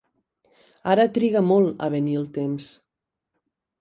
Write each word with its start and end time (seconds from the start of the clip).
Ara 0.93 1.05
triga 1.17 1.43
molt 1.49 1.85
a 1.89 1.93
venir 1.97 2.17
el 2.23 2.25
temps. 2.39 2.75